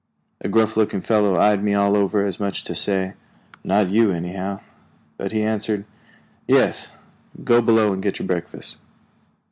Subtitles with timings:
[0.43, 3.13] A gruff looking fellow eyed me all over as much as to say,
[3.63, 4.61] "Not you anyhow."
[5.17, 5.85] But he answered,
[6.47, 6.89] "Yes.
[7.43, 8.79] Go below and get your breakfast."